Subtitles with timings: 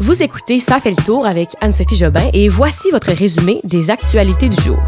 [0.00, 4.48] Vous écoutez Ça fait le tour avec Anne-Sophie Jobin et voici votre résumé des actualités
[4.48, 4.80] du jour.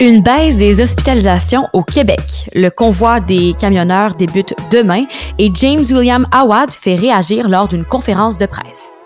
[0.00, 2.50] Une baisse des hospitalisations au Québec.
[2.54, 5.04] Le convoi des camionneurs débute demain
[5.38, 8.98] et James William Awad fait réagir lors d'une conférence de presse.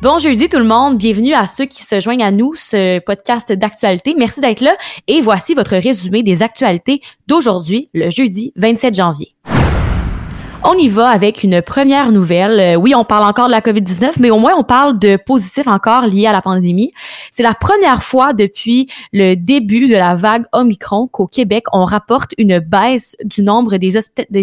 [0.00, 3.52] Bon jeudi tout le monde, bienvenue à ceux qui se joignent à nous, ce podcast
[3.52, 4.14] d'actualité.
[4.16, 4.74] Merci d'être là
[5.08, 9.34] et voici votre résumé des actualités d'aujourd'hui, le jeudi 27 janvier.
[10.64, 12.58] On y va avec une première nouvelle.
[12.58, 15.68] Euh, oui, on parle encore de la COVID-19, mais au moins on parle de positifs
[15.68, 16.90] encore liés à la pandémie.
[17.30, 22.32] C'est la première fois depuis le début de la vague Omicron qu'au Québec, on rapporte
[22.38, 23.96] une baisse du nombre des,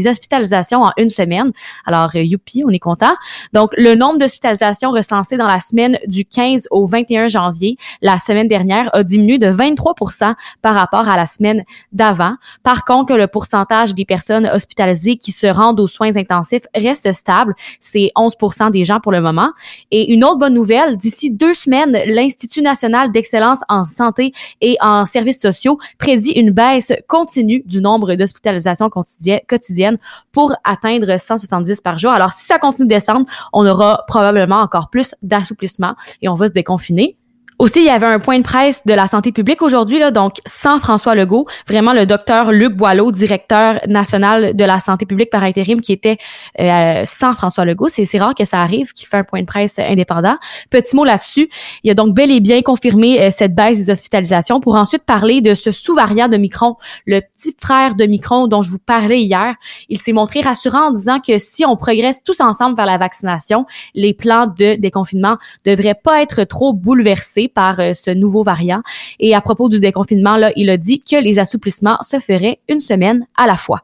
[0.08, 1.52] hospitalisations en une semaine.
[1.86, 3.14] Alors, euh, youpi, on est content.
[3.52, 8.48] Donc, le nombre d'hospitalisations recensées dans la semaine du 15 au 21 janvier, la semaine
[8.48, 12.36] dernière, a diminué de 23% par rapport à la semaine d'avant.
[12.64, 17.56] Par contre, le pourcentage des personnes hospitalisées qui se rendent aux soins reste stable.
[17.80, 19.52] C'est 11% des gens pour le moment.
[19.92, 25.06] Et une autre bonne nouvelle, d'ici deux semaines, l'Institut national d'excellence en santé et en
[25.06, 29.98] services sociaux prédit une baisse continue du nombre d'hospitalisations quotidiennes
[30.32, 32.12] pour atteindre 170 par jour.
[32.12, 36.48] Alors, si ça continue de descendre, on aura probablement encore plus d'assouplissement et on va
[36.48, 37.18] se déconfiner.
[37.58, 40.42] Aussi, il y avait un point de presse de la santé publique aujourd'hui, là, donc
[40.46, 45.42] sans François Legault, vraiment le docteur Luc Boileau, directeur national de la santé publique par
[45.44, 46.18] intérim, qui était
[46.60, 47.88] euh, sans François Legault.
[47.88, 50.36] C'est, rare que ça arrive, qu'il fait un point de presse indépendant.
[50.70, 51.50] Petit mot là-dessus,
[51.84, 55.40] il a donc bel et bien confirmé euh, cette baisse des hospitalisations pour ensuite parler
[55.40, 59.56] de ce sous-variant de Micron, le petit frère de Micron dont je vous parlais hier.
[59.88, 63.66] Il s'est montré rassurant en disant que si on progresse tous ensemble vers la vaccination,
[63.94, 68.82] les plans de déconfinement devraient pas être trop bouleversés par euh, ce nouveau variant.
[69.20, 72.80] Et à propos du déconfinement, là, il a dit que les assouplissements se feraient une
[72.80, 73.82] semaine à la fois.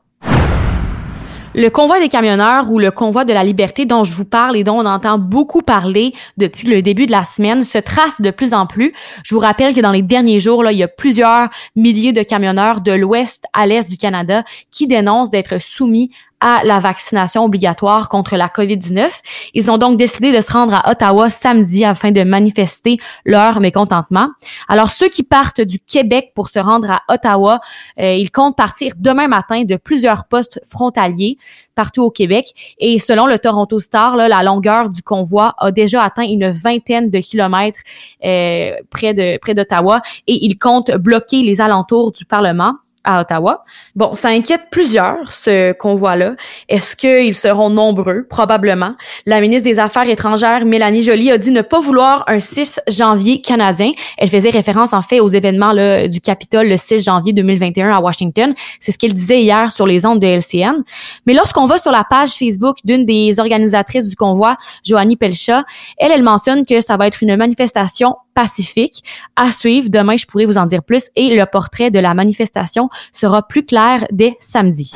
[1.53, 4.63] Le convoi des camionneurs ou le convoi de la liberté dont je vous parle et
[4.63, 8.53] dont on entend beaucoup parler depuis le début de la semaine se trace de plus
[8.53, 8.93] en plus.
[9.25, 12.23] Je vous rappelle que dans les derniers jours, là, il y a plusieurs milliers de
[12.23, 16.11] camionneurs de l'ouest à l'est du Canada qui dénoncent d'être soumis
[16.41, 19.09] à la vaccination obligatoire contre la COVID-19.
[19.53, 24.29] Ils ont donc décidé de se rendre à Ottawa samedi afin de manifester leur mécontentement.
[24.67, 27.59] Alors, ceux qui partent du Québec pour se rendre à Ottawa,
[27.99, 31.37] euh, ils comptent partir demain matin de plusieurs postes frontaliers
[31.75, 32.75] partout au Québec.
[32.79, 37.19] Et selon le Toronto Star, la longueur du convoi a déjà atteint une vingtaine de
[37.19, 37.79] kilomètres
[38.25, 42.73] euh, près de près d'Ottawa et ils comptent bloquer les alentours du Parlement
[43.03, 43.63] à Ottawa.
[43.95, 46.35] Bon, ça inquiète plusieurs, ce convoi-là.
[46.69, 48.25] Est-ce qu'ils seront nombreux?
[48.29, 48.93] Probablement.
[49.25, 53.41] La ministre des Affaires étrangères, Mélanie Joly, a dit ne pas vouloir un 6 janvier
[53.41, 53.91] canadien.
[54.17, 57.99] Elle faisait référence, en fait, aux événements là, du Capitole le 6 janvier 2021 à
[57.99, 58.53] Washington.
[58.79, 60.83] C'est ce qu'elle disait hier sur les ondes de LCN.
[61.25, 65.63] Mais lorsqu'on va sur la page Facebook d'une des organisatrices du convoi, Joanie Pelcha,
[65.97, 69.03] elle, elle mentionne que ça va être une manifestation pacifique
[69.35, 69.89] à suivre.
[69.89, 73.65] Demain, je pourrais vous en dire plus et le portrait de la manifestation sera plus
[73.65, 74.93] clair dès samedi.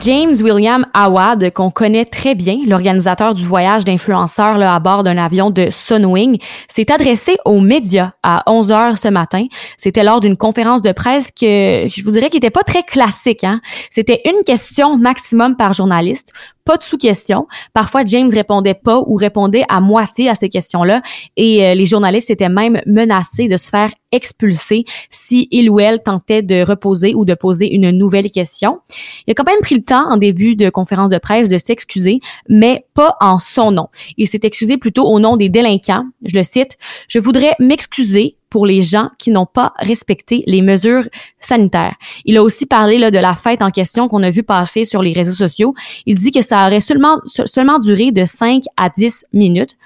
[0.00, 5.50] James William Awad, qu'on connaît très bien, l'organisateur du voyage d'influenceurs à bord d'un avion
[5.50, 9.46] de Sunwing, s'est adressé aux médias à 11 heures ce matin.
[9.78, 13.44] C'était lors d'une conférence de presse que je vous dirais qui n'était pas très classique.
[13.44, 13.60] Hein?
[13.90, 16.32] C'était une question maximum par journaliste
[16.68, 17.46] pas de sous-questions.
[17.72, 21.00] Parfois, James répondait pas ou répondait à moitié à ces questions-là
[21.38, 26.02] et euh, les journalistes étaient même menacés de se faire expulser si il ou elle
[26.02, 28.76] tentait de reposer ou de poser une nouvelle question.
[29.26, 32.20] Il a quand même pris le temps en début de conférence de presse de s'excuser,
[32.50, 33.88] mais pas en son nom.
[34.18, 36.04] Il s'est excusé plutôt au nom des délinquants.
[36.22, 36.76] Je le cite,
[37.08, 41.04] je voudrais m'excuser pour les gens qui n'ont pas respecté les mesures
[41.38, 41.96] sanitaires.
[42.24, 45.02] Il a aussi parlé là, de la fête en question qu'on a vu passer sur
[45.02, 45.74] les réseaux sociaux.
[46.06, 49.76] Il dit que ça aurait seulement, seulement duré de 5 à 10 minutes.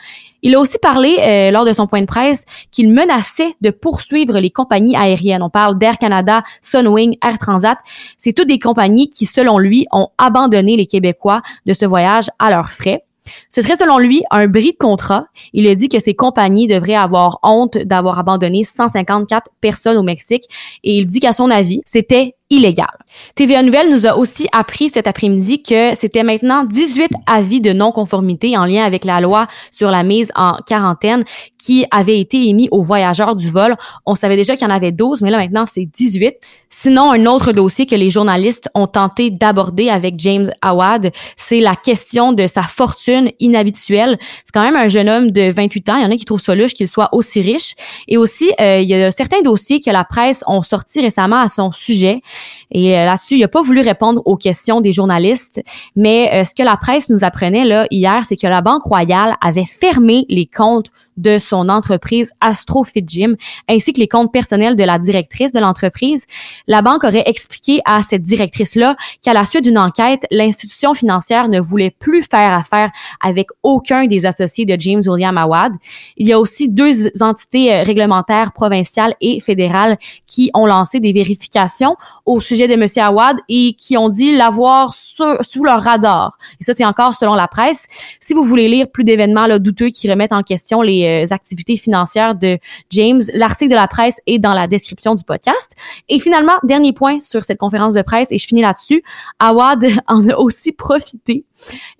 [0.42, 4.40] Il a aussi parlé euh, lors de son point de presse qu'il menaçait de poursuivre
[4.40, 5.42] les compagnies aériennes.
[5.42, 7.78] On parle d'Air Canada, Sunwing, Air Transat.
[8.18, 12.50] C'est toutes des compagnies qui, selon lui, ont abandonné les Québécois de ce voyage à
[12.50, 13.04] leurs frais.
[13.48, 15.26] Ce serait selon lui un bris de contrat.
[15.52, 20.44] Il a dit que ces compagnies devraient avoir honte d'avoir abandonné 154 personnes au Mexique
[20.82, 22.86] et il dit qu'à son avis, c'était illégal.
[23.34, 28.56] TVA Nouvelle nous a aussi appris cet après-midi que c'était maintenant 18 avis de non-conformité
[28.56, 31.24] en lien avec la loi sur la mise en quarantaine
[31.58, 33.76] qui avait été émis aux voyageurs du vol.
[34.06, 36.34] On savait déjà qu'il y en avait 12, mais là maintenant c'est 18.
[36.74, 41.76] Sinon, un autre dossier que les journalistes ont tenté d'aborder avec James Awad, c'est la
[41.76, 44.18] question de sa fortune inhabituelle.
[44.44, 45.96] C'est quand même un jeune homme de 28 ans.
[45.96, 47.74] Il y en a qui trouvent ça louche qu'il soit aussi riche.
[48.08, 51.50] Et aussi, euh, il y a certains dossiers que la presse ont sorti récemment à
[51.50, 52.22] son sujet.
[52.70, 55.62] Et euh, là-dessus, il a pas voulu répondre aux questions des journalistes.
[55.96, 59.36] Mais euh, ce que la presse nous apprenait là hier, c'est que la Banque Royale
[59.40, 63.36] avait fermé les comptes de son entreprise AstroFit Gym,
[63.68, 66.26] ainsi que les comptes personnels de la directrice de l'entreprise.
[66.66, 71.60] La banque aurait expliqué à cette directrice-là qu'à la suite d'une enquête, l'institution financière ne
[71.60, 75.72] voulait plus faire affaire avec aucun des associés de James William Awad.
[76.16, 81.12] Il y a aussi deux entités euh, réglementaires provinciales et fédérales qui ont lancé des
[81.12, 82.86] vérifications au sujet de M.
[82.96, 86.38] Awad et qui ont dit l'avoir sous leur radar.
[86.60, 87.86] Et ça, c'est encore selon la presse.
[88.20, 92.34] Si vous voulez lire plus d'événements douteux qui remettent en question les euh, activités financières
[92.34, 92.58] de
[92.90, 95.72] James, l'article de la presse est dans la description du podcast.
[96.08, 99.02] Et finalement, dernier point sur cette conférence de presse, et je finis là-dessus,
[99.38, 101.44] Awad en a aussi profité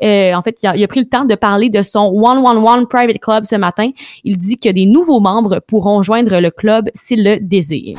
[0.02, 2.86] euh, en fait, il a, il a, pris le temps de parler de son 111
[2.88, 3.90] Private Club ce matin.
[4.24, 7.98] Il dit que des nouveaux membres pourront joindre le club s'ils le désirent.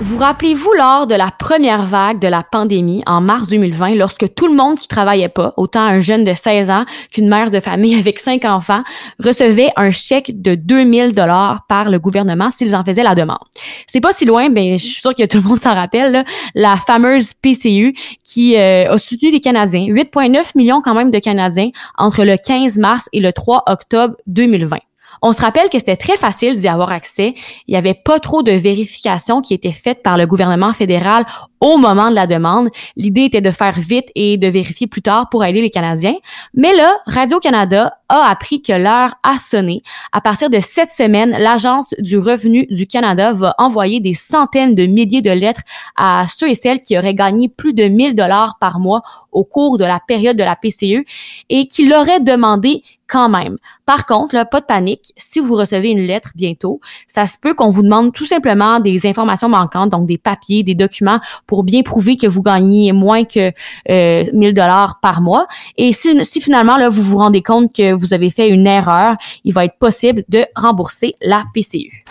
[0.00, 4.48] Vous rappelez-vous lors de la première vague de la pandémie en mars 2020, lorsque tout
[4.48, 7.94] le monde qui travaillait pas, autant un jeune de 16 ans qu'une mère de famille
[7.98, 8.82] avec cinq enfants,
[9.20, 13.38] recevait un chèque de 2000 dollars par le gouvernement s'ils en faisaient la demande?
[13.86, 16.24] C'est pas si loin, mais je suis sûre que tout le monde s'en rappelle,
[16.56, 17.94] la fameuse PCU
[18.24, 22.78] qui euh, a soutenu les Canadiens, 8,9 millions quand même de Canadiens entre le 15
[22.78, 24.78] mars et le 3 octobre 2020.
[25.22, 27.34] On se rappelle que c'était très facile d'y avoir accès.
[27.66, 31.24] Il n'y avait pas trop de vérifications qui étaient faites par le gouvernement fédéral
[31.60, 32.68] au moment de la demande.
[32.96, 36.16] L'idée était de faire vite et de vérifier plus tard pour aider les Canadiens.
[36.52, 39.82] Mais là, Radio-Canada a appris que l'heure a sonné.
[40.12, 44.84] À partir de cette semaine, l'Agence du revenu du Canada va envoyer des centaines de
[44.84, 45.62] milliers de lettres
[45.96, 49.02] à ceux et celles qui auraient gagné plus de 1000 dollars par mois
[49.32, 51.04] au cours de la période de la PCE
[51.48, 53.58] et qui l'auraient demandé quand même.
[53.86, 55.12] Par contre, là, pas de panique.
[55.16, 59.06] Si vous recevez une lettre bientôt, ça se peut qu'on vous demande tout simplement des
[59.06, 63.52] informations manquantes, donc des papiers, des documents pour bien prouver que vous gagnez moins que
[63.90, 65.46] euh, 1000 dollars par mois.
[65.76, 69.14] Et si, finalement vous vous rendez compte que vous avez fait une erreur,
[69.44, 72.04] il va être possible de rembourser la PCU.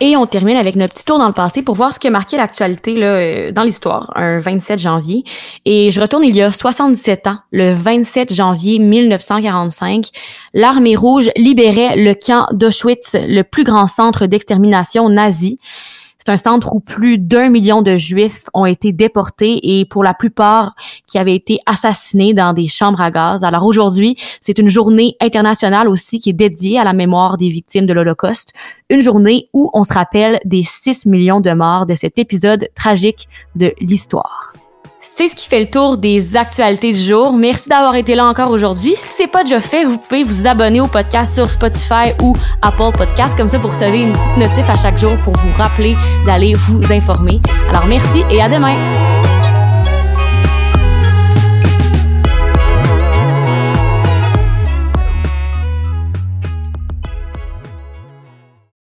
[0.00, 2.10] Et on termine avec notre petit tour dans le passé pour voir ce qui a
[2.10, 5.24] marqué l'actualité euh, dans l'histoire, un 27 janvier.
[5.64, 10.06] Et je retourne il y a 77 ans, le 27 janvier 1945.
[10.54, 15.58] L'armée rouge libérait le camp d'Auschwitz, le plus grand centre d'extermination nazi.
[16.28, 20.12] C'est un centre où plus d'un million de Juifs ont été déportés et pour la
[20.12, 20.74] plupart
[21.06, 23.44] qui avaient été assassinés dans des chambres à gaz.
[23.44, 27.86] Alors aujourd'hui, c'est une journée internationale aussi qui est dédiée à la mémoire des victimes
[27.86, 28.52] de l'Holocauste.
[28.90, 33.26] Une journée où on se rappelle des 6 millions de morts de cet épisode tragique
[33.56, 34.52] de l'histoire.
[35.10, 37.32] C'est ce qui fait le tour des actualités du jour.
[37.32, 38.94] Merci d'avoir été là encore aujourd'hui.
[38.96, 42.96] Si c'est pas déjà fait, vous pouvez vous abonner au podcast sur Spotify ou Apple
[42.96, 43.36] Podcast.
[43.36, 46.92] Comme ça, vous recevez une petite notif à chaque jour pour vous rappeler d'aller vous
[46.92, 47.40] informer.
[47.68, 48.76] Alors merci et à demain.